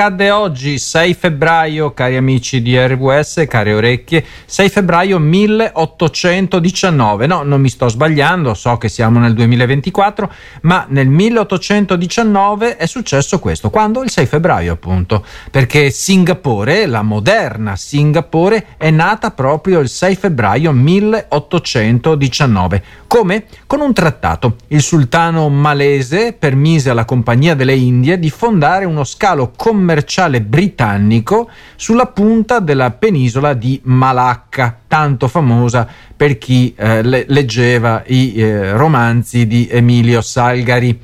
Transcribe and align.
accadde 0.00 0.30
oggi, 0.30 0.78
6 0.78 1.12
febbraio, 1.12 1.92
cari 1.92 2.16
amici 2.16 2.62
di 2.62 2.74
RWS, 2.74 3.44
care 3.46 3.74
orecchie, 3.74 4.24
6 4.46 4.70
febbraio 4.70 5.18
1819. 5.18 7.26
No, 7.26 7.42
non 7.42 7.60
mi 7.60 7.68
sto 7.68 7.86
sbagliando, 7.86 8.54
so 8.54 8.78
che 8.78 8.88
siamo 8.88 9.18
nel 9.18 9.34
2024, 9.34 10.32
ma 10.62 10.86
nel 10.88 11.08
1819 11.08 12.78
è 12.78 12.86
successo 12.86 13.38
questo. 13.40 13.68
Quando? 13.68 14.02
Il 14.02 14.08
6 14.08 14.24
febbraio, 14.24 14.72
appunto, 14.72 15.22
perché 15.50 15.90
Singapore, 15.90 16.86
la 16.86 17.02
moderna 17.02 17.76
Singapore, 17.76 18.68
è 18.78 18.88
nata 18.88 19.32
proprio 19.32 19.80
il 19.80 19.90
6 19.90 20.16
febbraio 20.16 20.72
1819. 20.72 22.82
Come? 23.06 23.44
Con 23.66 23.82
un 23.82 23.92
trattato. 23.92 24.56
Il 24.68 24.80
sultano 24.80 25.50
malese 25.50 26.32
permise 26.32 26.88
alla 26.88 27.04
Compagnia 27.04 27.54
delle 27.54 27.74
Indie 27.74 28.18
di 28.18 28.30
fondare 28.30 28.86
uno 28.86 29.04
scalo 29.04 29.52
commerciale 29.54 29.88
britannico 30.40 31.50
sulla 31.76 32.06
punta 32.06 32.60
della 32.60 32.90
penisola 32.90 33.54
di 33.54 33.80
Malacca, 33.84 34.78
tanto 34.86 35.28
famosa 35.28 35.86
per 36.16 36.38
chi 36.38 36.74
eh, 36.76 37.02
le- 37.02 37.24
leggeva 37.28 38.02
i 38.06 38.34
eh, 38.34 38.72
romanzi 38.72 39.46
di 39.46 39.68
Emilio 39.70 40.20
Salgari. 40.20 41.00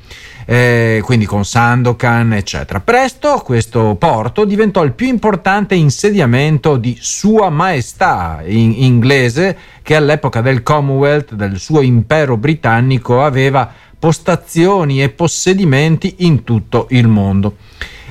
Eh, 0.49 1.01
quindi 1.03 1.25
con 1.25 1.43
Sandokan, 1.43 2.31
eccetera. 2.31 2.79
Presto 2.79 3.41
questo 3.43 3.95
porto 3.99 4.45
diventò 4.45 4.81
il 4.85 4.93
più 4.93 5.07
importante 5.07 5.75
insediamento 5.75 6.77
di 6.77 6.95
Sua 7.01 7.49
Maestà 7.49 8.41
in 8.45 8.71
inglese, 8.77 9.57
che 9.81 9.97
all'epoca 9.97 10.39
del 10.39 10.63
Commonwealth, 10.63 11.33
del 11.33 11.59
suo 11.59 11.81
impero 11.81 12.37
britannico, 12.37 13.25
aveva 13.25 13.69
postazioni 13.99 15.01
e 15.01 15.09
possedimenti 15.09 16.15
in 16.19 16.43
tutto 16.43 16.87
il 16.91 17.07
mondo. 17.07 17.57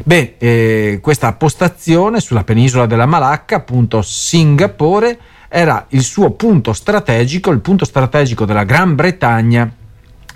Beh, 0.02 0.34
eh, 0.38 0.98
questa 1.00 1.32
postazione 1.34 2.20
sulla 2.20 2.44
penisola 2.44 2.86
della 2.86 3.06
Malacca, 3.06 3.56
appunto 3.56 4.02
Singapore, 4.02 5.18
era 5.48 5.86
il 5.90 6.02
suo 6.02 6.32
punto 6.32 6.72
strategico, 6.72 7.50
il 7.50 7.60
punto 7.60 7.84
strategico 7.84 8.44
della 8.44 8.64
Gran 8.64 8.94
Bretagna 8.94 9.72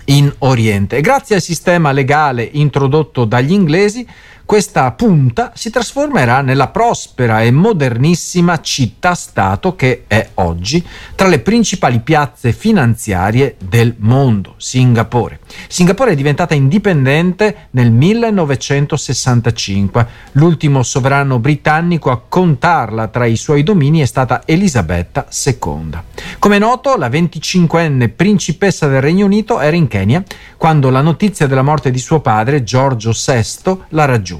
in 0.05 0.33
Oriente. 0.39 0.99
Grazie 1.01 1.35
al 1.35 1.41
sistema 1.41 1.91
legale 1.91 2.47
introdotto 2.53 3.25
dagli 3.25 3.51
inglesi, 3.51 4.07
questa 4.51 4.91
punta 4.91 5.53
si 5.55 5.69
trasformerà 5.69 6.41
nella 6.41 6.67
prospera 6.67 7.41
e 7.41 7.51
modernissima 7.51 8.59
città-stato 8.59 9.77
che 9.77 10.03
è 10.07 10.31
oggi 10.33 10.85
tra 11.15 11.29
le 11.29 11.39
principali 11.39 12.01
piazze 12.01 12.51
finanziarie 12.51 13.55
del 13.65 13.95
mondo, 13.99 14.55
Singapore. 14.57 15.39
Singapore 15.69 16.11
è 16.11 16.15
diventata 16.15 16.53
indipendente 16.53 17.69
nel 17.69 17.93
1965. 17.93 20.07
L'ultimo 20.33 20.83
sovrano 20.83 21.39
britannico 21.39 22.11
a 22.11 22.21
contarla 22.27 23.07
tra 23.07 23.25
i 23.25 23.37
suoi 23.37 23.63
domini 23.63 24.01
è 24.01 24.05
stata 24.05 24.41
Elisabetta 24.43 25.27
II. 25.45 25.97
Come 26.39 26.57
noto, 26.57 26.97
la 26.97 27.07
25enne 27.07 28.11
principessa 28.13 28.87
del 28.87 28.99
Regno 28.99 29.27
Unito 29.27 29.61
era 29.61 29.77
in 29.77 29.87
Kenya 29.87 30.21
quando 30.57 30.89
la 30.89 31.01
notizia 31.01 31.47
della 31.47 31.61
morte 31.61 31.89
di 31.89 31.99
suo 31.99 32.19
padre, 32.19 32.63
Giorgio 32.63 33.11
VI, 33.11 33.77
la 33.89 34.03
raggiunse. 34.03 34.39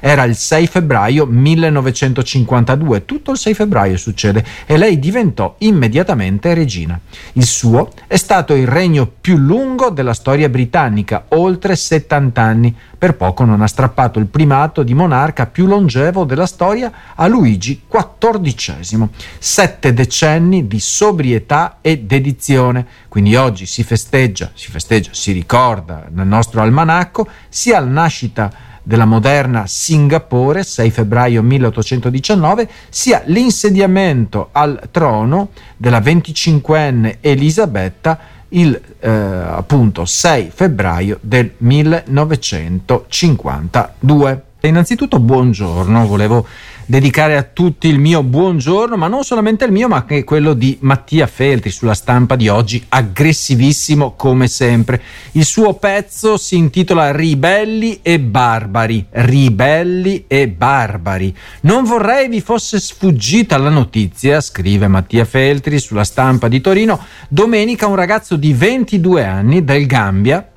Era 0.00 0.24
il 0.24 0.36
6 0.36 0.66
febbraio 0.66 1.26
1952, 1.26 3.04
tutto 3.04 3.32
il 3.32 3.38
6 3.38 3.54
febbraio 3.54 3.96
succede, 3.96 4.44
e 4.66 4.76
lei 4.76 4.98
diventò 4.98 5.54
immediatamente 5.58 6.54
regina. 6.54 6.98
Il 7.34 7.46
suo 7.46 7.90
è 8.06 8.16
stato 8.16 8.54
il 8.54 8.66
regno 8.66 9.10
più 9.20 9.36
lungo 9.36 9.90
della 9.90 10.14
storia 10.14 10.48
britannica, 10.48 11.26
oltre 11.28 11.76
70 11.76 12.40
anni. 12.42 12.76
Per 13.02 13.16
poco 13.16 13.44
non 13.44 13.62
ha 13.62 13.66
strappato 13.66 14.18
il 14.18 14.26
primato 14.26 14.82
di 14.82 14.94
monarca 14.94 15.46
più 15.46 15.66
longevo 15.66 16.24
della 16.24 16.46
storia 16.46 16.92
a 17.14 17.26
Luigi 17.26 17.82
XIV. 17.88 19.08
Sette 19.38 19.92
decenni 19.92 20.68
di 20.68 20.78
sobrietà 20.78 21.78
e 21.80 21.98
dedizione. 21.98 22.86
Quindi 23.08 23.34
oggi 23.34 23.66
si 23.66 23.82
festeggia, 23.82 24.52
si 24.54 24.70
festeggia, 24.70 25.10
si 25.12 25.32
ricorda 25.32 26.06
nel 26.10 26.26
nostro 26.26 26.60
almanacco 26.60 27.26
sia 27.48 27.80
la 27.80 27.86
nascita 27.86 28.70
della 28.82 29.04
moderna 29.04 29.66
Singapore, 29.66 30.62
6 30.62 30.90
febbraio 30.90 31.42
1819, 31.42 32.68
sia 32.88 33.20
l'insediamento 33.26 34.48
al 34.52 34.88
trono 34.90 35.50
della 35.76 36.00
25enne 36.00 37.16
Elisabetta 37.20 38.18
il 38.48 38.80
eh, 39.00 39.08
appunto 39.08 40.04
6 40.04 40.50
febbraio 40.52 41.18
del 41.20 41.52
1952. 41.56 44.42
E 44.64 44.68
innanzitutto 44.68 45.18
buongiorno, 45.18 46.06
volevo 46.06 46.46
dedicare 46.86 47.36
a 47.36 47.42
tutti 47.42 47.88
il 47.88 47.98
mio 47.98 48.22
buongiorno, 48.22 48.96
ma 48.96 49.08
non 49.08 49.24
solamente 49.24 49.64
il 49.64 49.72
mio, 49.72 49.88
ma 49.88 49.96
anche 49.96 50.22
quello 50.22 50.54
di 50.54 50.78
Mattia 50.82 51.26
Feltri 51.26 51.72
sulla 51.72 51.94
stampa 51.94 52.36
di 52.36 52.46
oggi, 52.46 52.80
aggressivissimo 52.88 54.14
come 54.14 54.46
sempre. 54.46 55.02
Il 55.32 55.44
suo 55.44 55.74
pezzo 55.74 56.36
si 56.36 56.54
intitola 56.54 57.10
Ribelli 57.10 57.98
e 58.02 58.20
barbari, 58.20 59.04
ribelli 59.10 60.26
e 60.28 60.46
barbari. 60.46 61.34
Non 61.62 61.82
vorrei 61.82 62.28
vi 62.28 62.40
fosse 62.40 62.78
sfuggita 62.78 63.58
la 63.58 63.68
notizia, 63.68 64.40
scrive 64.40 64.86
Mattia 64.86 65.24
Feltri 65.24 65.80
sulla 65.80 66.04
stampa 66.04 66.46
di 66.46 66.60
Torino, 66.60 67.00
domenica 67.28 67.88
un 67.88 67.96
ragazzo 67.96 68.36
di 68.36 68.52
22 68.52 69.24
anni 69.24 69.64
del 69.64 69.86
Gambia 69.86 70.51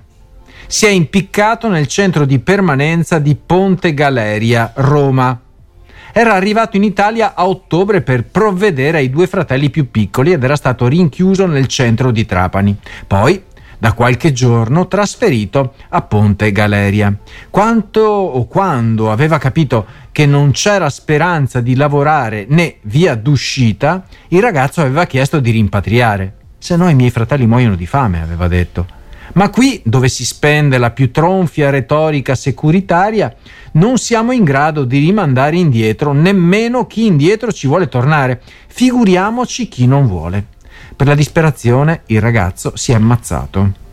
si 0.67 0.85
è 0.85 0.89
impiccato 0.89 1.69
nel 1.69 1.87
centro 1.87 2.25
di 2.25 2.39
permanenza 2.39 3.19
di 3.19 3.35
Ponte 3.35 3.93
Galeria, 3.93 4.71
Roma. 4.75 5.39
Era 6.11 6.33
arrivato 6.33 6.77
in 6.77 6.83
Italia 6.83 7.33
a 7.35 7.47
ottobre 7.47 8.01
per 8.01 8.23
provvedere 8.25 8.99
ai 8.99 9.09
due 9.09 9.27
fratelli 9.27 9.69
più 9.69 9.91
piccoli 9.91 10.31
ed 10.31 10.43
era 10.43 10.55
stato 10.55 10.87
rinchiuso 10.87 11.45
nel 11.45 11.67
centro 11.67 12.11
di 12.11 12.25
Trapani. 12.25 12.77
Poi, 13.05 13.43
da 13.77 13.91
qualche 13.91 14.31
giorno, 14.31 14.87
trasferito 14.87 15.73
a 15.89 16.01
Ponte 16.01 16.51
Galeria. 16.53 17.13
Quanto 17.49 17.99
o 17.99 18.47
quando 18.47 19.11
aveva 19.11 19.37
capito 19.37 19.85
che 20.13 20.25
non 20.25 20.51
c'era 20.51 20.89
speranza 20.89 21.59
di 21.59 21.75
lavorare 21.75 22.45
né 22.47 22.77
via 22.83 23.15
d'uscita, 23.15 24.05
il 24.29 24.41
ragazzo 24.41 24.79
aveva 24.79 25.05
chiesto 25.05 25.41
di 25.41 25.51
rimpatriare. 25.51 26.33
Se 26.57 26.77
no 26.77 26.89
i 26.89 26.95
miei 26.95 27.11
fratelli 27.11 27.45
muoiono 27.45 27.75
di 27.75 27.85
fame, 27.85 28.21
aveva 28.21 28.47
detto. 28.47 28.94
Ma 29.33 29.49
qui, 29.49 29.81
dove 29.83 30.07
si 30.07 30.25
spende 30.25 30.77
la 30.77 30.91
più 30.91 31.11
tronfia 31.11 31.69
retorica 31.69 32.35
securitaria, 32.35 33.35
non 33.73 33.97
siamo 33.97 34.31
in 34.31 34.43
grado 34.43 34.85
di 34.85 34.99
rimandare 34.99 35.57
indietro 35.57 36.13
nemmeno 36.13 36.87
chi 36.87 37.05
indietro 37.05 37.51
ci 37.51 37.67
vuole 37.67 37.87
tornare. 37.87 38.41
Figuriamoci 38.67 39.67
chi 39.67 39.87
non 39.87 40.07
vuole. 40.07 40.45
Per 40.95 41.07
la 41.07 41.15
disperazione 41.15 42.01
il 42.07 42.21
ragazzo 42.21 42.73
si 42.75 42.91
è 42.91 42.95
ammazzato. 42.95 43.83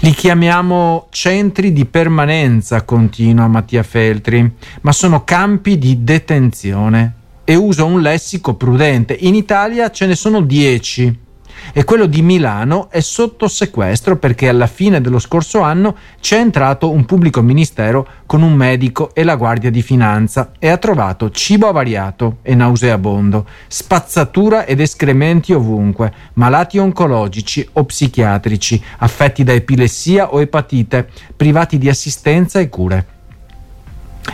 Li 0.00 0.12
chiamiamo 0.12 1.08
centri 1.10 1.72
di 1.72 1.84
permanenza, 1.84 2.82
continua 2.82 3.48
Mattia 3.48 3.82
Feltri, 3.82 4.50
ma 4.82 4.92
sono 4.92 5.24
campi 5.24 5.76
di 5.76 6.04
detenzione. 6.04 7.14
E 7.44 7.54
uso 7.56 7.86
un 7.86 8.00
lessico 8.00 8.54
prudente. 8.54 9.16
In 9.18 9.34
Italia 9.34 9.90
ce 9.90 10.06
ne 10.06 10.14
sono 10.14 10.42
dieci 10.42 11.26
e 11.72 11.84
quello 11.84 12.06
di 12.06 12.22
Milano 12.22 12.88
è 12.90 13.00
sotto 13.00 13.48
sequestro 13.48 14.16
perché 14.16 14.48
alla 14.48 14.66
fine 14.66 15.00
dello 15.00 15.18
scorso 15.18 15.60
anno 15.60 15.96
c'è 16.20 16.38
entrato 16.38 16.90
un 16.90 17.04
pubblico 17.04 17.42
ministero 17.42 18.06
con 18.26 18.42
un 18.42 18.54
medico 18.54 19.14
e 19.14 19.24
la 19.24 19.36
guardia 19.36 19.70
di 19.70 19.82
finanza 19.82 20.52
e 20.58 20.68
ha 20.68 20.76
trovato 20.76 21.30
cibo 21.30 21.68
avariato 21.68 22.38
e 22.42 22.54
nauseabondo, 22.54 23.46
spazzatura 23.66 24.64
ed 24.64 24.80
escrementi 24.80 25.52
ovunque, 25.52 26.12
malati 26.34 26.78
oncologici 26.78 27.66
o 27.72 27.84
psichiatrici, 27.84 28.82
affetti 28.98 29.44
da 29.44 29.52
epilessia 29.52 30.32
o 30.32 30.40
epatite, 30.40 31.08
privati 31.36 31.78
di 31.78 31.88
assistenza 31.88 32.60
e 32.60 32.68
cure. 32.68 33.06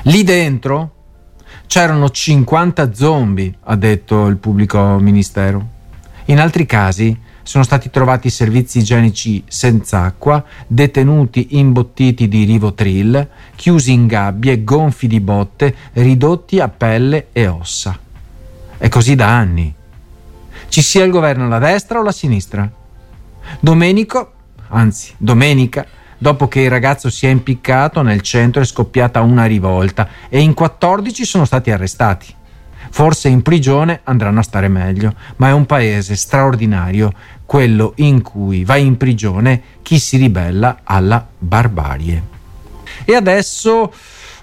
Lì 0.03 0.23
dentro 0.25 0.93
c'erano 1.67 2.11
50 2.11 2.93
zombie, 2.93 3.55
ha 3.65 3.77
detto 3.77 4.27
il 4.27 4.37
pubblico 4.37 4.99
ministero. 5.01 5.73
In 6.27 6.41
altri 6.41 6.67
casi 6.67 7.17
sono 7.45 7.63
stati 7.63 7.91
trovati 7.91 8.31
servizi 8.31 8.79
igienici 8.79 9.45
senza 9.47 10.01
acqua, 10.01 10.43
detenuti 10.67 11.59
imbottiti 11.59 12.27
di 12.27 12.45
rivotril, 12.45 13.29
chiusi 13.55 13.93
in 13.93 14.07
gabbie, 14.07 14.65
gonfi 14.65 15.07
di 15.07 15.21
botte, 15.21 15.75
ridotti 15.93 16.59
a 16.59 16.69
pelle 16.69 17.29
e 17.33 17.47
ossa. 17.47 17.97
È 18.77 18.89
così 18.89 19.15
da 19.15 19.29
anni. 19.29 19.73
Ci 20.69 20.83
sia 20.83 21.05
il 21.05 21.11
governo 21.11 21.45
alla 21.45 21.59
destra 21.59 21.99
o 21.99 22.01
alla 22.01 22.13
sinistra. 22.13 22.69
Domenico, 23.61 24.33
anzi, 24.69 25.15
domenica, 25.19 25.87
dopo 26.17 26.49
che 26.49 26.63
il 26.63 26.71
ragazzo 26.71 27.11
si 27.11 27.27
è 27.27 27.29
impiccato, 27.29 28.01
nel 28.01 28.23
centro 28.23 28.63
è 28.63 28.65
scoppiata 28.65 29.21
una 29.21 29.45
rivolta 29.45 30.09
e 30.31 30.41
in 30.41 30.55
14 30.55 31.25
sono 31.25 31.45
stati 31.45 31.71
arrestati. 31.71 32.35
Forse 32.95 33.27
in 33.27 33.43
prigione 33.43 34.03
andranno 34.05 34.39
a 34.39 34.45
stare 34.45 34.69
meglio, 34.69 35.15
ma 35.39 35.49
è 35.49 35.53
un 35.53 35.67
paese 35.67 36.15
straordinario, 36.15 37.13
quello 37.45 37.95
in 37.97 38.23
cui 38.23 38.63
va 38.63 38.77
in 38.77 38.97
prigione 38.97 39.61
chi 39.83 39.99
si 39.99 40.17
ribella 40.17 40.79
alla 40.85 41.27
barbarie. 41.37 42.23
E 43.05 43.15
adesso 43.17 43.93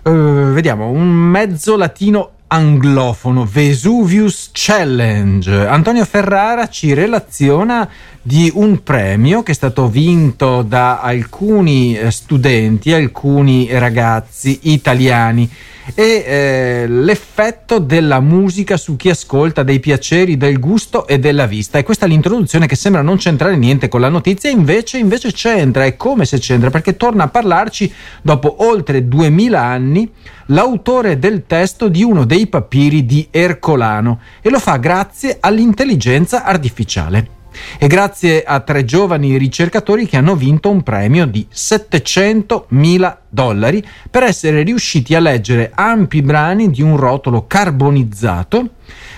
Uh, 0.03 0.51
vediamo, 0.51 0.89
un 0.89 1.07
mezzo 1.11 1.77
latino 1.77 2.31
anglofono, 2.47 3.45
Vesuvius 3.45 4.49
Challenge. 4.51 5.67
Antonio 5.67 6.03
Ferrara 6.05 6.67
ci 6.69 6.93
relaziona 6.93 7.87
di 8.19 8.51
un 8.55 8.81
premio 8.81 9.43
che 9.43 9.51
è 9.51 9.53
stato 9.53 9.87
vinto 9.87 10.63
da 10.63 11.01
alcuni 11.01 11.95
eh, 11.95 12.09
studenti, 12.09 12.91
alcuni 12.91 13.67
ragazzi 13.71 14.57
italiani 14.63 15.47
e 15.93 16.23
eh, 16.25 16.87
l'effetto 16.87 17.79
della 17.79 18.19
musica 18.19 18.77
su 18.77 18.95
chi 18.95 19.09
ascolta, 19.09 19.63
dei 19.63 19.79
piaceri, 19.79 20.37
del 20.37 20.59
gusto 20.59 21.07
e 21.07 21.19
della 21.19 21.45
vista. 21.45 21.77
E 21.77 21.83
questa 21.83 22.05
è 22.05 22.09
l'introduzione 22.09 22.67
che 22.67 22.75
sembra 22.75 23.01
non 23.01 23.17
c'entrare 23.17 23.57
niente 23.57 23.87
con 23.87 24.01
la 24.01 24.09
notizia, 24.09 24.49
invece, 24.49 24.97
invece 24.97 25.31
c'entra, 25.31 25.85
è 25.85 25.95
come 25.95 26.25
se 26.25 26.39
c'entra, 26.39 26.69
perché 26.69 26.97
torna 26.97 27.25
a 27.25 27.29
parlarci 27.29 27.93
dopo 28.21 28.63
oltre 28.65 29.07
2000 29.07 29.61
anni 29.61 30.11
l'autore 30.47 31.17
del 31.19 31.43
testo 31.47 31.87
di 31.87 32.03
uno 32.03 32.25
dei 32.25 32.47
papiri 32.47 33.05
di 33.05 33.27
Ercolano 33.31 34.19
e 34.41 34.49
lo 34.49 34.59
fa 34.59 34.77
grazie 34.77 35.37
all'intelligenza 35.39 36.43
artificiale 36.43 37.39
e 37.77 37.87
grazie 37.87 38.43
a 38.43 38.59
tre 38.59 38.85
giovani 38.85 39.37
ricercatori 39.37 40.07
che 40.07 40.17
hanno 40.17 40.35
vinto 40.35 40.69
un 40.69 40.83
premio 40.83 41.25
di 41.25 41.45
700 41.49 42.65
mila 42.69 43.19
dollari 43.27 43.83
per 44.09 44.23
essere 44.23 44.63
riusciti 44.63 45.15
a 45.15 45.19
leggere 45.19 45.71
ampi 45.73 46.21
brani 46.21 46.69
di 46.69 46.81
un 46.81 46.97
rotolo 46.97 47.45
carbonizzato 47.47 48.69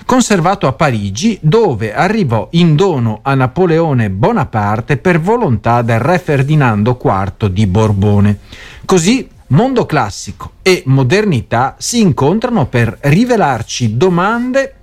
conservato 0.06 0.68
a 0.68 0.74
Parigi 0.74 1.38
dove 1.42 1.94
arrivò 1.94 2.48
in 2.52 2.76
dono 2.76 3.20
a 3.22 3.34
Napoleone 3.34 4.10
Bonaparte 4.10 4.98
per 4.98 5.20
volontà 5.20 5.82
del 5.82 6.00
re 6.00 6.20
Ferdinando 6.20 7.00
IV 7.02 7.48
di 7.48 7.66
Borbone. 7.68 8.40
Così 8.86 9.28
mondo 9.48 9.86
classico 9.86 10.54
e 10.62 10.84
modernità 10.86 11.76
si 11.78 12.02
incontrano 12.02 12.66
per 12.68 12.98
rivelarci 13.02 13.98
domande 13.98 14.76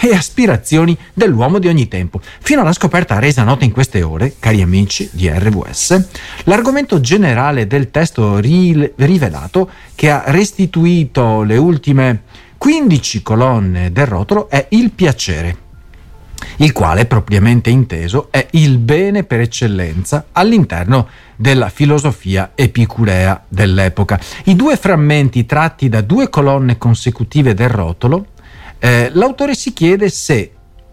e 0.00 0.14
aspirazioni 0.14 0.96
dell'uomo 1.12 1.58
di 1.58 1.68
ogni 1.68 1.88
tempo, 1.88 2.20
fino 2.40 2.60
alla 2.60 2.72
scoperta 2.72 3.18
resa 3.18 3.44
nota 3.44 3.64
in 3.64 3.72
queste 3.72 4.02
ore, 4.02 4.34
cari 4.38 4.62
amici 4.62 5.08
di 5.12 5.28
RWS, 5.28 6.08
l'argomento 6.44 7.00
generale 7.00 7.66
del 7.66 7.90
testo 7.90 8.38
ri- 8.38 8.92
rivelato 8.96 9.70
che 9.94 10.10
ha 10.10 10.24
restituito 10.26 11.42
le 11.42 11.56
ultime 11.56 12.22
15 12.58 13.22
colonne 13.22 13.92
del 13.92 14.06
rotolo 14.06 14.48
è 14.48 14.66
il 14.70 14.90
piacere 14.90 15.62
il 16.56 16.72
quale 16.72 17.06
propriamente 17.06 17.70
inteso 17.70 18.28
è 18.30 18.46
il 18.52 18.78
bene 18.78 19.24
per 19.24 19.40
eccellenza 19.40 20.26
all'interno 20.32 21.08
della 21.36 21.68
filosofia 21.68 22.52
epicurea 22.54 23.44
dell'epoca. 23.48 24.20
I 24.44 24.54
due 24.54 24.76
frammenti 24.76 25.46
tratti 25.46 25.88
da 25.88 26.00
due 26.00 26.28
colonne 26.28 26.78
consecutive 26.78 27.54
del 27.54 27.70
rotolo 27.70 28.26
eh, 28.78 29.10
l'autore 29.12 29.54
si 29.54 29.72
chiede 29.72 30.08
se 30.08 30.52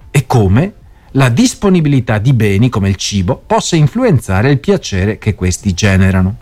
e 0.10 0.26
come 0.26 0.74
la 1.12 1.30
disponibilità 1.30 2.20
di 2.20 2.34
beni 2.34 2.70
come 2.70 2.90
il 2.90 2.96
cibo 2.96 3.42
possa 3.46 3.76
influenzare 3.76 4.50
il 4.50 4.60
piacere 4.60 5.18
che 5.18 5.36
questi 5.36 5.74
generano. 5.74 6.38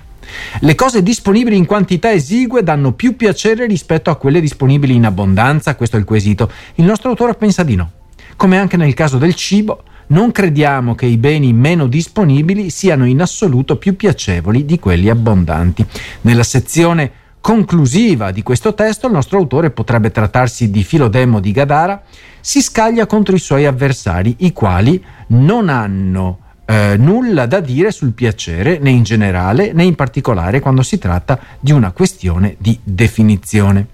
Le 0.60 0.76
cose 0.76 1.02
disponibili 1.02 1.58
in 1.58 1.66
quantità 1.66 2.12
esigue 2.12 2.62
danno 2.62 2.94
più 2.94 3.16
piacere 3.16 3.66
rispetto 3.66 4.12
a 4.12 4.16
quelle 4.16 4.40
disponibili 4.40 4.94
in 4.94 5.06
abbondanza? 5.06 5.76
Questo 5.76 5.96
è 5.96 6.00
il 6.00 6.06
quesito. 6.06 6.52
Il 6.76 6.86
nostro 6.86 7.10
autore 7.10 7.34
pensa 7.34 7.64
di 7.64 7.76
no. 7.76 7.92
Come 8.36 8.58
anche 8.58 8.78
nel 8.78 8.94
caso 8.94 9.18
del 9.18 9.34
cibo, 9.34 9.84
non 10.08 10.32
crediamo 10.32 10.96
che 10.96 11.06
i 11.06 11.18
beni 11.18 11.52
meno 11.54 11.88
disponibili 11.88 12.70
siano 12.70 13.06
in 13.06 13.22
assoluto 13.22 13.78
più 13.78 13.96
piacevoli 13.96 14.66
di 14.66 14.80
quelli 14.80 15.10
abbondanti. 15.10 15.86
Nella 16.22 16.44
sezione 16.44 17.12
conclusiva 17.42 18.32
di 18.32 18.44
questo 18.44 18.74
testo, 18.74 19.08
il 19.08 19.14
nostro 19.14 19.38
autore 19.38 19.72
potrebbe 19.72 20.12
trattarsi 20.12 20.70
di 20.70 20.84
Filodemo 20.84 21.40
di 21.40 21.52
Gadara, 21.52 22.02
si 22.40 22.62
scaglia 22.62 23.06
contro 23.06 23.36
i 23.36 23.40
suoi 23.40 23.66
avversari, 23.66 24.36
i 24.40 24.54
quali 24.54 25.04
non 25.28 25.70
hanno 25.70 26.40
eh, 26.66 26.96
nulla 26.98 27.46
da 27.46 27.60
dire 27.60 27.92
sul 27.92 28.12
piacere 28.12 28.78
né 28.78 28.92
in 28.92 29.04
generale 29.04 29.74
né 29.74 29.84
in 29.84 29.96
particolare 29.96 30.60
quando 30.60 30.84
si 30.84 31.00
tratta 31.00 31.40
di 31.60 31.72
una 31.72 31.92
questione 31.92 32.56
di 32.60 32.80
definizione. 32.84 33.88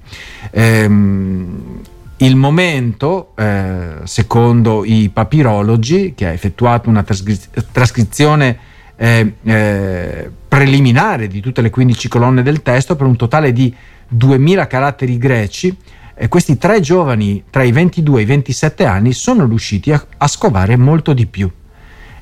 Ehm, 0.51 1.81
il 2.17 2.35
momento, 2.35 3.33
eh, 3.35 3.97
secondo 4.03 4.85
i 4.85 5.09
papirologi, 5.11 6.13
che 6.15 6.27
ha 6.27 6.31
effettuato 6.31 6.89
una 6.89 7.03
trascri- 7.03 7.49
trascrizione 7.71 8.57
eh, 8.95 9.33
eh, 9.43 10.31
preliminare 10.47 11.27
di 11.27 11.41
tutte 11.41 11.61
le 11.61 11.69
15 11.69 12.07
colonne 12.07 12.43
del 12.43 12.61
testo 12.61 12.95
per 12.95 13.07
un 13.07 13.15
totale 13.15 13.51
di 13.51 13.73
2000 14.07 14.67
caratteri 14.67 15.17
greci. 15.17 15.75
E 16.17 16.29
questi 16.29 16.57
tre 16.57 16.79
giovani 16.79 17.43
tra 17.49 17.63
i 17.63 17.73
22 17.73 18.19
e 18.19 18.23
i 18.23 18.25
27 18.25 18.85
anni 18.85 19.11
sono 19.11 19.45
riusciti 19.45 19.91
a, 19.91 20.05
a 20.17 20.27
scovare 20.27 20.77
molto 20.77 21.13
di 21.13 21.25
più. 21.25 21.51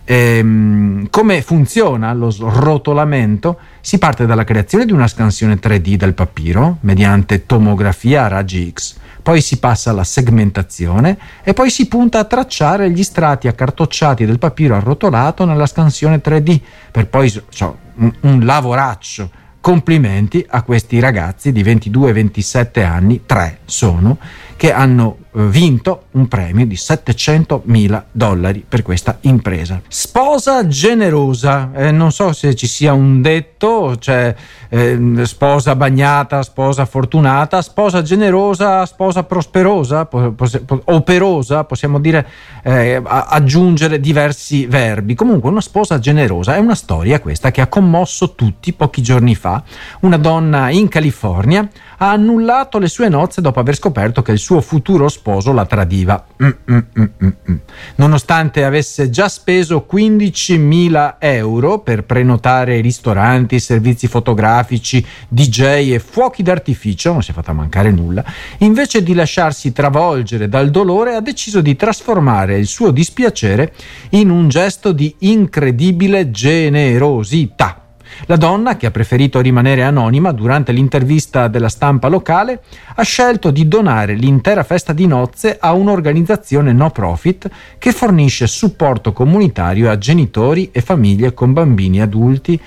Ehm, 0.05 1.09
come 1.09 1.41
funziona 1.41 2.11
lo 2.13 2.29
srotolamento? 2.31 3.59
Si 3.79 3.99
parte 3.99 4.25
dalla 4.25 4.43
creazione 4.43 4.85
di 4.85 4.91
una 4.91 5.07
scansione 5.07 5.59
3D 5.59 5.95
del 5.95 6.13
papiro 6.13 6.77
mediante 6.81 7.45
tomografia 7.45 8.25
a 8.25 8.27
raggi 8.27 8.71
X 8.73 8.95
poi 9.23 9.41
si 9.41 9.57
passa 9.57 9.89
alla 9.89 10.03
segmentazione 10.03 11.17
e 11.43 11.53
poi 11.53 11.69
si 11.69 11.87
punta 11.87 12.19
a 12.19 12.25
tracciare 12.25 12.91
gli 12.91 13.03
strati 13.03 13.47
accartocciati 13.47 14.25
del 14.25 14.37
papiro 14.37 14.75
arrotolato 14.75 15.45
nella 15.45 15.65
scansione 15.65 16.21
3D, 16.21 16.59
per 16.91 17.07
poi 17.07 17.31
cioè, 17.49 17.73
un, 17.95 18.13
un 18.21 18.45
lavoraccio. 18.45 19.41
Complimenti 19.61 20.45
a 20.47 20.61
questi 20.61 20.99
ragazzi 20.99 21.53
di 21.53 21.63
22-27 21.63 22.83
anni, 22.83 23.21
tre 23.25 23.59
sono, 23.63 24.17
che 24.57 24.73
hanno 24.73 25.19
vinto 25.33 26.03
un 26.11 26.27
premio 26.27 26.65
di 26.65 26.75
700 26.75 27.63
mila 27.65 28.05
dollari 28.11 28.63
per 28.67 28.83
questa 28.83 29.17
impresa. 29.21 29.81
Sposa 29.87 30.67
generosa, 30.67 31.71
eh, 31.73 31.91
non 31.91 32.11
so 32.11 32.33
se 32.33 32.55
ci 32.55 32.67
sia 32.67 32.93
un 32.93 33.21
detto, 33.21 33.97
cioè 33.97 34.35
eh, 34.69 34.99
sposa 35.23 35.75
bagnata, 35.75 36.43
sposa 36.43 36.85
fortunata, 36.85 37.61
sposa 37.61 38.01
generosa, 38.01 38.85
sposa 38.85 39.23
prosperosa, 39.23 40.05
po- 40.05 40.33
po- 40.33 40.81
operosa, 40.85 41.63
possiamo 41.63 41.99
dire 41.99 42.27
eh, 42.63 43.01
aggiungere 43.03 43.99
diversi 43.99 44.65
verbi. 44.65 45.15
Comunque 45.15 45.49
una 45.49 45.61
sposa 45.61 45.99
generosa 45.99 46.55
è 46.55 46.59
una 46.59 46.75
storia 46.75 47.19
questa 47.19 47.51
che 47.51 47.61
ha 47.61 47.67
commosso 47.67 48.35
tutti 48.35 48.73
pochi 48.73 49.01
giorni 49.01 49.35
fa. 49.35 49.63
Una 50.01 50.17
donna 50.17 50.69
in 50.69 50.87
California 50.87 51.67
ha 51.97 52.11
annullato 52.11 52.79
le 52.79 52.87
sue 52.87 53.09
nozze 53.09 53.41
dopo 53.41 53.59
aver 53.59 53.75
scoperto 53.75 54.21
che 54.21 54.31
il 54.31 54.39
suo 54.39 54.61
futuro 54.61 55.07
sposo 55.07 55.22
la 55.53 55.65
tradiva. 55.65 56.23
Mm, 56.43 56.47
mm, 56.47 56.77
mm, 56.99 57.03
mm, 57.23 57.29
mm. 57.49 57.55
Nonostante 57.95 58.63
avesse 58.63 59.09
già 59.09 59.27
speso 59.27 59.87
15.000 59.91 61.15
euro 61.19 61.79
per 61.79 62.03
prenotare 62.03 62.81
ristoranti, 62.81 63.59
servizi 63.59 64.07
fotografici, 64.07 65.03
DJ 65.27 65.93
e 65.93 65.99
fuochi 65.99 66.43
d'artificio, 66.43 67.11
non 67.11 67.23
si 67.23 67.31
è 67.31 67.33
fatta 67.33 67.53
mancare 67.53 67.91
nulla, 67.91 68.23
invece 68.59 69.01
di 69.01 69.13
lasciarsi 69.15 69.71
travolgere 69.71 70.47
dal 70.47 70.69
dolore 70.69 71.15
ha 71.15 71.21
deciso 71.21 71.61
di 71.61 71.75
trasformare 71.75 72.57
il 72.57 72.67
suo 72.67 72.91
dispiacere 72.91 73.73
in 74.09 74.29
un 74.29 74.49
gesto 74.49 74.91
di 74.91 75.15
incredibile 75.19 76.29
generosità. 76.29 77.82
La 78.25 78.35
donna, 78.35 78.77
che 78.77 78.85
ha 78.85 78.91
preferito 78.91 79.39
rimanere 79.39 79.83
anonima 79.83 80.31
durante 80.31 80.71
l'intervista 80.71 81.47
della 81.47 81.69
stampa 81.69 82.07
locale, 82.07 82.61
ha 82.95 83.03
scelto 83.03 83.51
di 83.51 83.67
donare 83.67 84.13
l'intera 84.13 84.63
festa 84.63 84.93
di 84.93 85.07
nozze 85.07 85.57
a 85.59 85.73
un'organizzazione 85.73 86.73
no 86.73 86.89
profit 86.91 87.49
che 87.77 87.91
fornisce 87.91 88.47
supporto 88.47 89.13
comunitario 89.13 89.89
a 89.89 89.97
genitori 89.97 90.69
e 90.71 90.81
famiglie 90.81 91.33
con 91.33 91.53
bambini 91.53 92.01
adulti 92.01 92.59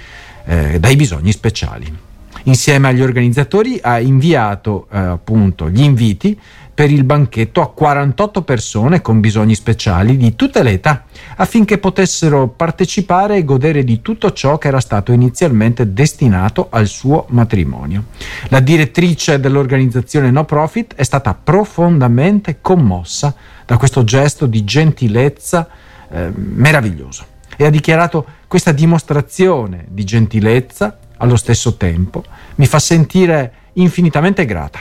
eh, 0.44 0.78
dai 0.78 0.96
bisogni 0.96 1.32
speciali. 1.32 2.04
Insieme 2.46 2.88
agli 2.88 3.02
organizzatori 3.02 3.78
ha 3.82 3.98
inviato 3.98 4.86
eh, 4.92 4.98
appunto 4.98 5.68
gli 5.68 5.82
inviti 5.82 6.38
per 6.72 6.90
il 6.90 7.04
banchetto 7.04 7.60
a 7.60 7.72
48 7.72 8.42
persone 8.42 9.00
con 9.00 9.18
bisogni 9.18 9.54
speciali 9.54 10.16
di 10.16 10.36
tutte 10.36 10.62
le 10.62 10.72
età, 10.72 11.06
affinché 11.36 11.78
potessero 11.78 12.48
partecipare 12.48 13.36
e 13.36 13.44
godere 13.44 13.82
di 13.82 14.00
tutto 14.00 14.30
ciò 14.32 14.58
che 14.58 14.68
era 14.68 14.78
stato 14.78 15.10
inizialmente 15.10 15.92
destinato 15.92 16.68
al 16.70 16.86
suo 16.86 17.24
matrimonio. 17.30 18.04
La 18.48 18.60
direttrice 18.60 19.40
dell'organizzazione 19.40 20.30
no 20.30 20.44
profit 20.44 20.94
è 20.94 21.02
stata 21.02 21.34
profondamente 21.34 22.58
commossa 22.60 23.34
da 23.64 23.76
questo 23.76 24.04
gesto 24.04 24.46
di 24.46 24.62
gentilezza 24.62 25.66
eh, 26.10 26.30
meraviglioso 26.34 27.24
e 27.56 27.64
ha 27.64 27.70
dichiarato 27.70 28.24
questa 28.46 28.72
dimostrazione 28.72 29.86
di 29.88 30.04
gentilezza 30.04 30.98
allo 31.18 31.36
stesso 31.36 31.76
tempo 31.76 32.24
mi 32.56 32.66
fa 32.66 32.78
sentire 32.78 33.52
infinitamente 33.74 34.44
grata. 34.44 34.80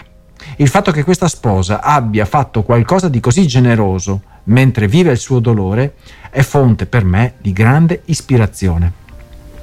Il 0.57 0.69
fatto 0.69 0.91
che 0.91 1.03
questa 1.03 1.27
sposa 1.27 1.81
abbia 1.81 2.25
fatto 2.25 2.63
qualcosa 2.63 3.09
di 3.09 3.19
così 3.19 3.47
generoso 3.47 4.21
mentre 4.45 4.87
vive 4.87 5.11
il 5.11 5.17
suo 5.17 5.39
dolore 5.39 5.95
è 6.29 6.41
fonte 6.41 6.85
per 6.85 7.03
me 7.03 7.35
di 7.39 7.51
grande 7.51 8.01
ispirazione. 8.05 9.03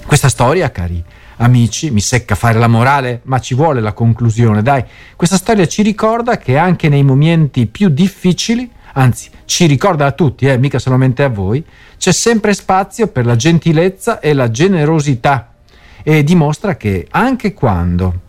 Questa 0.07 0.29
storia, 0.29 0.71
cari 0.71 1.02
amici, 1.37 1.91
mi 1.91 2.00
secca 2.00 2.35
fare 2.35 2.59
la 2.59 2.69
morale, 2.69 3.21
ma 3.25 3.41
ci 3.41 3.55
vuole 3.55 3.81
la 3.81 3.93
conclusione, 3.93 4.62
dai. 4.62 4.85
Questa 5.17 5.37
storia 5.37 5.67
ci 5.67 5.83
ricorda 5.83 6.38
che 6.38 6.57
anche 6.57 6.88
nei 6.88 7.02
momenti 7.02 7.67
più 7.67 7.88
difficili, 7.88 8.71
anzi 8.95 9.31
ci 9.45 9.67
ricorda 9.67 10.07
a 10.07 10.12
tutti, 10.12 10.47
eh, 10.47 10.59
mica 10.59 10.79
solamente 10.79 11.23
a 11.23 11.29
voi, 11.29 11.64
c'è 11.99 12.12
sempre 12.12 12.55
spazio 12.55 13.09
per 13.09 13.26
la 13.26 13.37
gentilezza 13.37 14.21
e 14.21 14.33
la 14.35 14.50
generosità 14.50 15.51
e 16.02 16.25
dimostra 16.25 16.76
che 16.76 17.06
anche 17.11 17.54
quando 17.54 18.21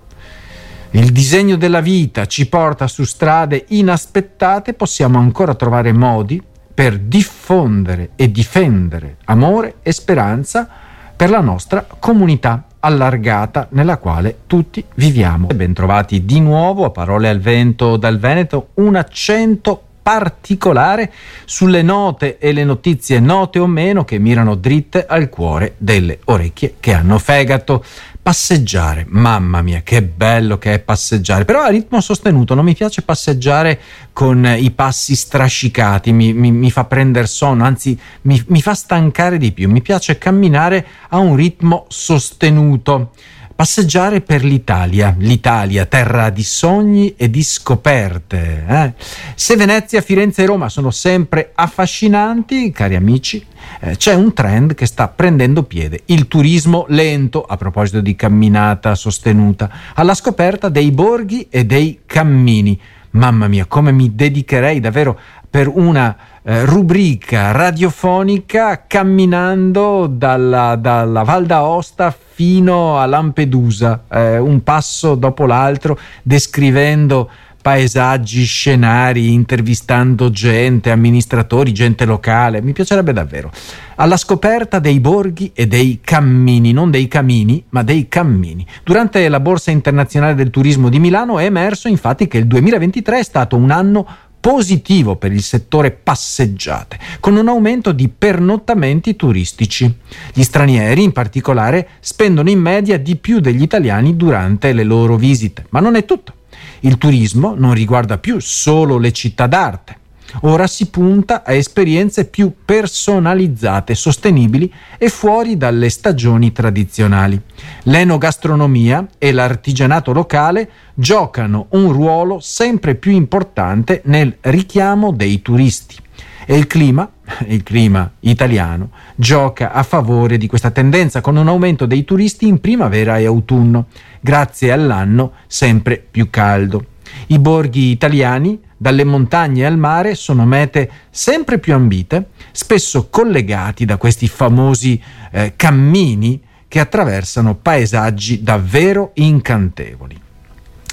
il 0.91 1.11
disegno 1.11 1.55
della 1.55 1.81
vita 1.81 2.27
ci 2.27 2.47
porta 2.47 2.87
su 2.87 3.03
strade 3.03 3.65
inaspettate, 3.69 4.73
possiamo 4.73 5.17
ancora 5.17 5.55
trovare 5.55 5.91
modi 5.91 6.41
per 6.73 6.99
diffondere 6.99 8.11
e 8.15 8.31
difendere 8.31 9.17
amore 9.25 9.75
e 9.81 9.91
speranza 9.91 10.67
per 11.15 11.29
la 11.29 11.41
nostra 11.41 11.85
comunità 11.99 12.65
allargata 12.79 13.67
nella 13.71 13.97
quale 13.97 14.39
tutti 14.45 14.83
viviamo. 14.95 15.47
Bentrovati 15.47 16.25
di 16.25 16.39
nuovo 16.39 16.85
a 16.85 16.89
Parole 16.89 17.29
al 17.29 17.39
Vento 17.39 17.97
dal 17.97 18.19
Veneto, 18.19 18.69
un 18.75 18.95
accento 18.95 19.83
particolare 20.03 21.12
sulle 21.45 21.81
note 21.81 22.38
e 22.38 22.51
le 22.51 22.65
notizie 22.65 23.22
note 23.22 23.57
o 23.57 23.67
meno 23.67 24.03
che 24.03 24.19
mirano 24.19 24.55
dritte 24.55 25.05
al 25.05 25.29
cuore 25.29 25.75
delle 25.77 26.19
orecchie 26.25 26.75
che 26.79 26.93
hanno 26.93 27.17
fegato. 27.17 27.83
Passeggiare, 28.24 29.05
mamma 29.10 29.62
mia, 29.62 29.81
che 29.81 30.01
bello 30.01 30.57
che 30.57 30.75
è 30.75 30.79
passeggiare, 30.79 31.43
però 31.43 31.62
a 31.62 31.67
ritmo 31.67 32.00
sostenuto, 32.00 32.53
non 32.53 32.63
mi 32.63 32.74
piace 32.74 33.01
passeggiare 33.01 33.77
con 34.13 34.45
i 34.57 34.72
passi 34.72 35.13
strascicati, 35.13 36.13
mi, 36.13 36.31
mi, 36.31 36.50
mi 36.51 36.72
fa 36.72 36.86
prendere 36.86 37.27
sonno, 37.27 37.65
anzi 37.65 38.00
mi, 38.22 38.41
mi 38.48 38.62
fa 38.62 38.75
stancare 38.75 39.38
di 39.38 39.51
più, 39.51 39.69
mi 39.69 39.81
piace 39.81 40.17
camminare 40.17 40.86
a 41.10 41.17
un 41.17 41.36
ritmo 41.36 41.86
sostenuto. 41.89 43.12
Passeggiare 43.55 44.22
per 44.22 44.43
l'Italia, 44.43 45.13
l'Italia, 45.19 45.86
terra 45.86 46.31
di 46.31 46.41
sogni 46.41 47.13
e 47.15 47.29
di 47.29 47.43
scoperte. 47.43 48.65
Eh? 48.67 48.93
Se 49.36 49.55
Venezia, 49.55 50.01
Firenze 50.01 50.41
e 50.41 50.48
Roma 50.48 50.69
sono 50.69 50.89
sempre 50.89 51.51
affascinanti, 51.53 52.72
cari 52.72 52.95
amici, 52.95 53.45
eh, 53.81 53.95
c'è 53.95 54.15
un 54.15 54.33
trend 54.33 54.74
che 54.74 54.88
sta 54.88 55.07
prendendo 55.07 55.63
piede, 55.63 56.01
il 56.05 56.27
turismo 56.27 56.86
lento, 56.89 57.43
a 57.43 57.55
proposito 57.55 58.01
di 58.01 58.15
camminata 58.15 58.95
sostenuta, 58.95 59.69
alla 59.93 60.15
scoperta 60.15 60.67
dei 60.69 60.89
borghi 60.89 61.48
e 61.51 61.63
dei 61.63 62.01
cammini. 62.07 62.79
Mamma 63.12 63.48
mia, 63.48 63.65
come 63.67 63.91
mi 63.91 64.15
dedicherei 64.15 64.79
davvero 64.79 65.19
per 65.53 65.67
una 65.72 66.17
eh, 66.41 66.65
rubrica 66.65 67.51
radiofonica 67.51 68.86
camminando 68.88 70.07
dalla, 70.07 70.75
dalla 70.75 71.22
Val 71.22 71.45
d'Aosta 71.45 72.12
fino 72.33 72.98
a 72.98 73.05
Lampedusa, 73.05 74.05
eh, 74.10 74.39
un 74.39 74.63
passo 74.63 75.13
dopo 75.13 75.45
l'altro, 75.45 76.00
descrivendo 76.24 77.29
paesaggi, 77.63 78.43
scenari, 78.43 79.31
intervistando 79.31 80.29
gente, 80.31 80.91
amministratori, 80.91 81.72
gente 81.72 82.03
locale. 82.03 82.62
Mi 82.62 82.74
piacerebbe 82.74 83.13
davvero. 83.13 83.51
Alla 83.95 84.17
scoperta 84.17 84.79
dei 84.79 85.00
borghi 85.00 85.51
e 85.53 85.65
dei 85.65 86.00
cammini, 86.03 86.74
non 86.74 86.91
dei 86.91 87.07
camini, 87.07 87.63
ma 87.69 87.81
dei 87.81 88.10
cammini. 88.10 88.67
Durante 88.83 89.29
la 89.29 89.39
Borsa 89.39 89.72
internazionale 89.72 90.36
del 90.36 90.50
turismo 90.50 90.89
di 90.89 91.00
Milano 91.00 91.39
è 91.39 91.45
emerso 91.45 91.88
infatti 91.88 92.27
che 92.27 92.39
il 92.39 92.48
2023 92.48 93.19
è 93.19 93.24
stato 93.24 93.55
un 93.55 93.72
anno 93.72 94.05
positivo 94.43 95.15
per 95.15 95.31
il 95.31 95.41
settore 95.41 95.91
passeggiate, 95.91 97.00
con 97.21 97.38
un 97.38 97.47
aumento 97.47 97.93
di 97.93 98.09
pernottamenti 98.09 99.15
turistici. 99.15 99.89
Gli 100.33 100.43
stranieri, 100.43 101.01
in 101.01 101.13
particolare, 101.13 101.91
spendono 102.01 102.50
in 102.50 102.59
media 102.59 103.00
di 103.00 103.15
più 103.15 103.39
degli 103.39 103.62
italiani 103.62 104.17
durante 104.17 104.73
le 104.73 104.83
loro 104.83 105.15
visite. 105.15 105.67
Ma 105.69 105.79
non 105.79 105.95
è 105.95 106.03
tutto. 106.03 106.33
Il 106.81 106.97
turismo 106.97 107.55
non 107.57 107.73
riguarda 107.73 108.17
più 108.17 108.41
solo 108.41 108.97
le 108.97 109.13
città 109.13 109.47
d'arte. 109.47 110.00
Ora 110.41 110.67
si 110.67 110.89
punta 110.89 111.43
a 111.45 111.53
esperienze 111.53 112.25
più 112.25 112.53
personalizzate, 112.65 113.95
sostenibili 113.95 114.71
e 114.97 115.09
fuori 115.09 115.57
dalle 115.57 115.89
stagioni 115.89 116.51
tradizionali. 116.51 117.39
L'enogastronomia 117.83 119.07
e 119.17 119.31
l'artigianato 119.31 120.11
locale 120.11 120.69
giocano 120.93 121.67
un 121.71 121.91
ruolo 121.91 122.39
sempre 122.39 122.95
più 122.95 123.11
importante 123.11 124.01
nel 124.05 124.37
richiamo 124.41 125.11
dei 125.11 125.41
turisti. 125.41 125.97
E 126.45 126.57
il 126.57 126.67
clima, 126.67 127.09
il 127.47 127.63
clima 127.63 128.11
italiano, 128.21 128.89
gioca 129.15 129.71
a 129.71 129.83
favore 129.83 130.37
di 130.37 130.47
questa 130.47 130.71
tendenza 130.71 131.21
con 131.21 131.37
un 131.37 131.47
aumento 131.47 131.85
dei 131.85 132.03
turisti 132.03 132.47
in 132.47 132.59
primavera 132.59 133.17
e 133.17 133.25
autunno, 133.25 133.85
grazie 134.19 134.71
all'anno 134.71 135.33
sempre 135.47 136.05
più 136.11 136.29
caldo. 136.29 136.85
I 137.27 137.39
borghi 137.39 137.91
italiani 137.91 138.59
dalle 138.83 139.05
montagne 139.05 139.65
al 139.65 139.77
mare 139.77 140.13
sono 140.13 140.45
mete 140.45 140.91
sempre 141.09 141.57
più 141.57 141.73
ambite, 141.73 142.31
spesso 142.51 143.07
collegati 143.09 143.85
da 143.85 143.95
questi 143.95 144.27
famosi 144.27 145.01
eh, 145.31 145.53
cammini 145.55 146.41
che 146.67 146.81
attraversano 146.81 147.55
paesaggi 147.55 148.43
davvero 148.43 149.11
incantevoli. 149.13 150.19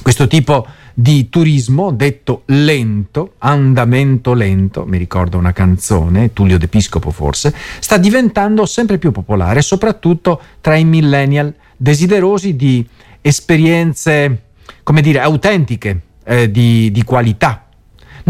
Questo 0.03 0.29
tipo 0.29 0.69
di 0.95 1.29
turismo, 1.31 1.91
detto 1.91 2.43
lento, 2.47 3.35
andamento 3.39 4.35
lento, 4.35 4.87
mi 4.87 4.97
ricordo 4.97 5.37
una 5.37 5.53
canzone, 5.53 6.33
Tullio 6.33 6.59
D'Episcopo 6.59 7.11
forse, 7.11 7.53
sta 7.81 7.97
diventando 7.97 8.67
sempre 8.67 8.99
più 8.99 9.11
popolare, 9.11 9.63
soprattutto 9.63 10.41
tra 10.61 10.77
i 10.77 10.85
millennial 10.85 11.53
desiderosi 11.77 12.55
di 12.55 12.87
esperienze, 13.21 14.43
come 14.85 15.01
dire, 15.01 15.19
autentiche, 15.19 16.03
eh, 16.23 16.49
di, 16.51 16.93
di 16.93 17.03
qualità, 17.03 17.60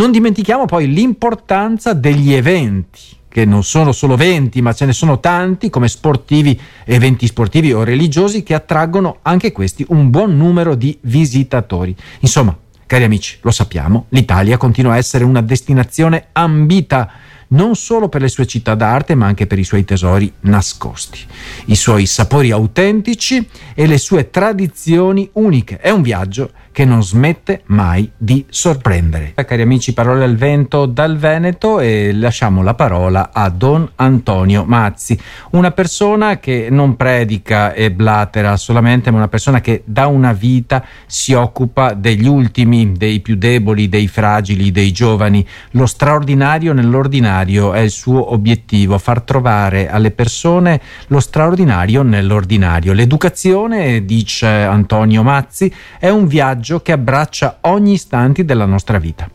non 0.00 0.12
dimentichiamo 0.12 0.64
poi 0.64 0.90
l'importanza 0.90 1.92
degli 1.92 2.33
eventi, 2.33 3.00
che 3.28 3.45
non 3.45 3.62
sono 3.62 3.92
solo 3.92 4.14
eventi, 4.14 4.62
ma 4.62 4.73
ce 4.73 4.87
ne 4.87 4.95
sono 4.95 5.21
tanti 5.21 5.69
come 5.69 5.88
sportivi, 5.88 6.59
eventi 6.87 7.26
sportivi 7.26 7.75
o 7.75 7.85
religiosi 7.85 8.42
che 8.42 8.54
attraggono 8.54 9.19
anche 9.21 9.52
questi 9.52 9.85
un 9.90 10.09
buon 10.09 10.38
numero 10.38 10.75
di 10.75 10.97
visitatori. 11.02 11.95
Insomma, 12.21 12.57
cari 12.87 13.04
amici, 13.04 13.37
lo 13.42 13.50
sappiamo, 13.50 14.07
l'Italia 14.09 14.57
continua 14.57 14.95
a 14.95 14.97
essere 14.97 15.25
una 15.25 15.42
destinazione 15.42 16.28
ambita 16.33 17.12
non 17.49 17.76
solo 17.76 18.09
per 18.09 18.23
le 18.23 18.28
sue 18.28 18.47
città 18.47 18.75
d'arte, 18.75 19.14
ma 19.14 19.26
anche 19.26 19.47
per 19.47 19.59
i 19.59 19.64
suoi 19.64 19.85
tesori 19.85 20.33
nascosti, 20.40 21.19
i 21.66 21.76
suoi 21.76 22.07
sapori 22.07 22.52
autentici 22.52 23.47
e 23.75 23.87
le 23.87 23.99
sue 23.99 24.30
tradizioni 24.30 25.28
uniche. 25.35 25.78
È 25.78 25.90
un 25.90 26.00
viaggio 26.00 26.52
che 26.73 26.85
non 26.85 27.03
smette 27.03 27.62
mai 27.67 28.11
di 28.17 28.45
sorprendere. 28.49 29.33
Eh, 29.35 29.45
cari 29.45 29.62
amici, 29.62 29.93
parole 29.93 30.25
al 30.25 30.37
vento 30.37 30.87
dal 30.87 31.17
Veneto 31.17 31.81
e 31.81 32.12
lasciamo 32.12 32.62
la 32.62 32.75
parola 32.75 33.31
a 33.33 33.49
Don 33.50 33.89
Antonio 33.97 34.65
Mazzi, 34.65 35.19
una 35.50 35.73
persona 35.73 36.39
che 36.39 36.69
non 36.71 36.97
predica 36.97 37.73
e 37.73 37.91
blatera 37.91 38.57
solamente, 38.57 39.11
ma 39.11 39.19
una 39.19 39.29
persona 39.29 39.61
che 39.61 39.83
da 39.85 40.07
una 40.07 40.33
vita 40.33 40.85
si 41.07 41.33
occupa 41.33 41.93
degli 41.93 42.27
ultimi, 42.27 42.93
dei 42.93 43.21
più 43.21 43.37
deboli, 43.37 43.89
dei 43.89 44.07
fragili, 44.07 44.71
dei 44.71 44.93
giovani. 44.93 45.47
Lo 45.73 45.87
straordinario 45.87 46.73
nell'ordinario 46.73 47.73
è 47.73 47.81
il 47.81 47.91
suo 47.91 48.33
obiettivo, 48.33 48.97
far 48.99 49.23
trovare 49.23 49.91
alle 49.91 50.12
persone 50.12 50.81
lo 51.09 51.21
straordinario 51.21 52.03
nell'ordinario. 52.03 52.93
L'educazione, 52.93 54.05
dice 54.05 54.47
Antonio 54.47 55.23
Mazzi, 55.23 55.73
è 55.99 56.09
un 56.09 56.27
viaggio 56.27 56.59
viaggio 56.61 56.81
che 56.83 56.93
abbraccia 56.93 57.59
ogni 57.62 57.93
istante 57.93 58.45
della 58.45 58.67
nostra 58.67 58.99
vita. 58.99 59.29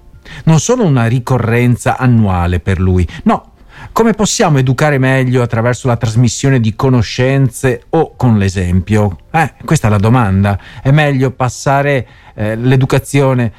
Non 0.45 0.59
solo 0.59 0.85
una 0.85 1.07
ricorrenza 1.07 1.97
annuale 1.97 2.59
per 2.59 2.79
lui, 2.79 3.07
no, 3.23 3.53
come 3.91 4.13
possiamo 4.13 4.57
educare 4.57 4.97
meglio 4.97 5.41
attraverso 5.41 5.87
la 5.87 5.97
trasmissione 5.97 6.59
di 6.59 6.75
conoscenze 6.75 7.83
o 7.89 8.15
con 8.15 8.37
l'esempio? 8.37 9.17
Eh, 9.31 9.53
questa 9.63 9.87
è 9.87 9.89
la 9.89 9.97
domanda. 9.97 10.57
È 10.81 10.91
meglio 10.91 11.31
passare 11.31 12.07
eh, 12.33 12.55
l'educazione 12.55 13.51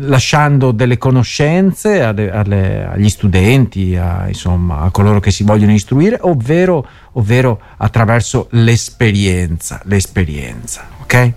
lasciando 0.00 0.72
delle 0.72 0.98
conoscenze 0.98 2.02
alle, 2.02 2.30
alle, 2.30 2.86
agli 2.86 3.08
studenti, 3.08 3.96
a, 3.96 4.28
insomma, 4.28 4.80
a 4.80 4.90
coloro 4.90 5.20
che 5.20 5.30
si 5.30 5.44
vogliono 5.44 5.72
istruire, 5.72 6.18
ovvero, 6.20 6.86
ovvero 7.12 7.60
attraverso 7.76 8.48
l'esperienza, 8.50 9.80
l'esperienza, 9.84 10.86
ok? 11.10 11.32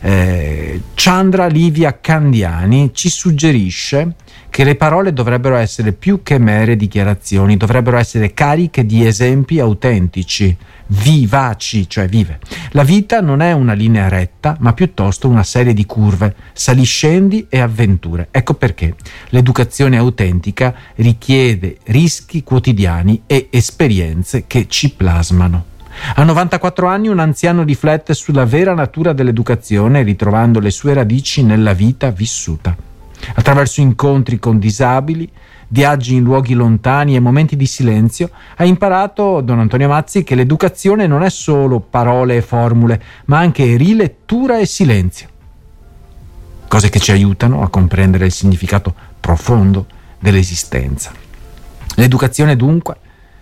Eh, 0.00 0.80
Chandra 0.94 1.46
Livia 1.46 1.98
Candiani 2.00 2.90
ci 2.94 3.08
suggerisce 3.08 4.14
che 4.48 4.62
le 4.62 4.76
parole 4.76 5.12
dovrebbero 5.12 5.56
essere 5.56 5.92
più 5.92 6.22
che 6.22 6.38
mere 6.38 6.76
dichiarazioni, 6.76 7.56
dovrebbero 7.56 7.96
essere 7.96 8.32
cariche 8.32 8.86
di 8.86 9.04
esempi 9.04 9.58
autentici, 9.58 10.56
vivaci, 10.86 11.88
cioè 11.88 12.06
vive. 12.06 12.38
La 12.70 12.84
vita 12.84 13.20
non 13.20 13.40
è 13.40 13.52
una 13.52 13.72
linea 13.72 14.08
retta, 14.08 14.56
ma 14.60 14.72
piuttosto 14.72 15.28
una 15.28 15.42
serie 15.42 15.74
di 15.74 15.84
curve, 15.84 16.34
saliscendi 16.52 17.46
e 17.48 17.58
avventure. 17.58 18.28
Ecco 18.30 18.54
perché 18.54 18.94
l'educazione 19.30 19.96
autentica 19.96 20.74
richiede 20.94 21.78
rischi 21.86 22.44
quotidiani 22.44 23.22
e 23.26 23.48
esperienze 23.50 24.44
che 24.46 24.66
ci 24.68 24.90
plasmano. 24.90 25.76
A 26.14 26.22
94 26.22 26.86
anni 26.86 27.08
un 27.08 27.18
anziano 27.18 27.62
riflette 27.62 28.14
sulla 28.14 28.44
vera 28.44 28.74
natura 28.74 29.12
dell'educazione 29.12 30.02
ritrovando 30.02 30.60
le 30.60 30.70
sue 30.70 30.94
radici 30.94 31.42
nella 31.42 31.72
vita 31.72 32.10
vissuta. 32.10 32.76
Attraverso 33.34 33.80
incontri 33.80 34.38
con 34.38 34.58
disabili, 34.58 35.30
viaggi 35.68 36.14
in 36.14 36.22
luoghi 36.22 36.54
lontani 36.54 37.14
e 37.14 37.20
momenti 37.20 37.56
di 37.56 37.66
silenzio, 37.66 38.30
ha 38.56 38.64
imparato 38.64 39.40
Don 39.40 39.58
Antonio 39.58 39.88
Mazzi 39.88 40.24
che 40.24 40.34
l'educazione 40.34 41.06
non 41.06 41.22
è 41.22 41.30
solo 41.30 41.80
parole 41.80 42.36
e 42.36 42.42
formule, 42.42 43.02
ma 43.26 43.38
anche 43.38 43.76
rilettura 43.76 44.58
e 44.58 44.66
silenzio. 44.66 45.28
Cose 46.68 46.90
che 46.90 47.00
ci 47.00 47.12
aiutano 47.12 47.62
a 47.62 47.68
comprendere 47.68 48.26
il 48.26 48.32
significato 48.32 48.94
profondo 49.20 49.86
dell'esistenza. 50.18 51.12
L'educazione 51.96 52.56
dunque 52.56 52.96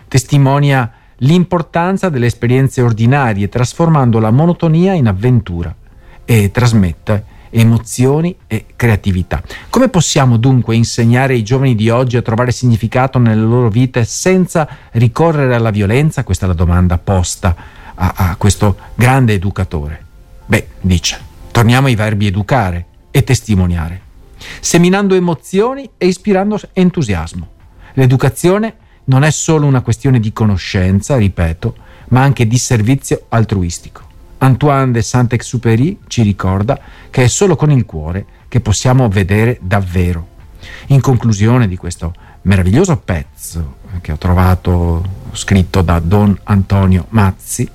testimonia 0.07 0.91
l'importanza 1.17 2.09
delle 2.09 2.27
esperienze 2.27 2.81
ordinarie 2.81 3.49
trasformando 3.49 4.19
la 4.19 4.31
monotonia 4.31 4.93
in 4.93 5.07
avventura 5.07 5.73
e 6.25 6.51
trasmette 6.51 7.35
emozioni 7.49 8.35
e 8.45 8.65
creatività. 8.75 9.41
Come 9.69 9.89
possiamo 9.89 10.37
dunque 10.37 10.75
insegnare 10.75 11.33
ai 11.33 11.43
giovani 11.43 11.75
di 11.75 11.89
oggi 11.89 12.17
a 12.17 12.21
trovare 12.21 12.51
significato 12.51 13.19
nelle 13.19 13.41
loro 13.41 13.69
vite 13.69 14.03
senza 14.03 14.67
ricorrere 14.91 15.55
alla 15.55 15.71
violenza? 15.71 16.23
Questa 16.23 16.45
è 16.45 16.47
la 16.47 16.53
domanda 16.53 16.97
posta 16.97 17.55
a, 17.95 18.13
a 18.15 18.35
questo 18.35 18.77
grande 18.95 19.33
educatore. 19.33 20.05
Beh, 20.45 20.67
dice, 20.81 21.19
torniamo 21.51 21.87
ai 21.87 21.95
verbi 21.95 22.27
educare 22.27 22.85
e 23.11 23.23
testimoniare, 23.23 24.01
seminando 24.59 25.15
emozioni 25.15 25.89
e 25.97 26.07
ispirando 26.07 26.59
entusiasmo. 26.73 27.47
L'educazione 27.93 28.75
non 29.09 29.23
è 29.23 29.31
solo 29.31 29.65
una 29.65 29.81
questione 29.81 30.19
di 30.19 30.33
conoscenza, 30.33 31.17
ripeto, 31.17 31.75
ma 32.09 32.21
anche 32.21 32.47
di 32.47 32.57
servizio 32.57 33.25
altruistico. 33.29 34.05
Antoine 34.39 34.91
de 34.91 35.01
Saint-Exupéry 35.01 35.99
ci 36.07 36.21
ricorda 36.21 36.79
che 37.09 37.23
è 37.23 37.27
solo 37.27 37.55
con 37.55 37.71
il 37.71 37.85
cuore 37.85 38.25
che 38.47 38.59
possiamo 38.59 39.09
vedere 39.09 39.59
davvero. 39.61 40.35
In 40.87 41.01
conclusione 41.01 41.67
di 41.67 41.75
questo 41.75 42.13
meraviglioso 42.43 42.97
pezzo 42.97 43.77
che 44.01 44.11
ho 44.11 44.17
trovato 44.17 45.03
scritto 45.31 45.81
da 45.81 45.99
Don 45.99 46.37
Antonio 46.43 47.07
Mazzi, 47.09 47.67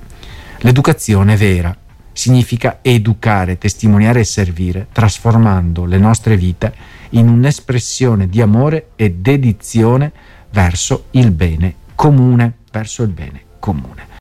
l'educazione 0.58 1.36
vera 1.36 1.76
significa 2.12 2.78
educare, 2.82 3.58
testimoniare 3.58 4.20
e 4.20 4.24
servire, 4.24 4.86
trasformando 4.92 5.84
le 5.84 5.98
nostre 5.98 6.36
vite 6.36 6.74
in 7.10 7.28
un'espressione 7.28 8.28
di 8.28 8.40
amore 8.40 8.90
e 8.96 9.12
dedizione 9.12 10.12
verso 10.52 11.06
il 11.12 11.30
bene 11.30 11.74
comune, 11.94 12.58
verso 12.70 13.02
il 13.02 13.10
bene 13.10 13.42
comune. 13.58 14.10